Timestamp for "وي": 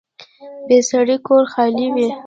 1.93-2.07